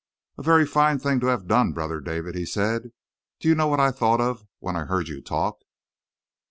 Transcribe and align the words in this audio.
"A 0.39 0.41
very 0.41 0.65
fine 0.65 0.97
thing 0.97 1.19
to 1.19 1.27
have 1.27 1.45
done, 1.45 1.73
Brother 1.73 1.99
David," 2.01 2.33
he 2.33 2.43
said. 2.43 2.91
"Do 3.39 3.47
you 3.47 3.53
know 3.53 3.67
what 3.67 3.79
I 3.79 3.91
thought 3.91 4.19
of 4.19 4.47
when 4.57 4.75
I 4.75 4.85
heard 4.85 5.07
you 5.07 5.21
talk?" 5.21 5.59